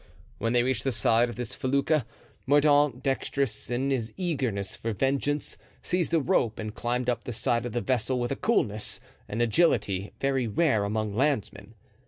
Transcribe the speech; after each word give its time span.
When 0.39 0.53
they 0.53 0.63
reached 0.63 0.83
the 0.83 0.91
side 0.91 1.29
of 1.29 1.35
this 1.35 1.53
felucca, 1.53 2.07
Mordaunt, 2.47 3.03
dexterous 3.03 3.69
in 3.69 3.91
his 3.91 4.11
eagerness 4.17 4.75
for 4.75 4.93
vengeance, 4.93 5.57
seized 5.83 6.15
a 6.15 6.19
rope 6.19 6.57
and 6.57 6.73
climbed 6.73 7.07
up 7.07 7.23
the 7.23 7.31
side 7.33 7.67
of 7.67 7.73
the 7.73 7.81
vessel 7.81 8.19
with 8.19 8.31
a 8.31 8.35
coolness 8.35 8.99
and 9.29 9.43
agility 9.43 10.11
very 10.19 10.47
rare 10.47 10.85
among 10.85 11.13
landsmen. 11.13 11.75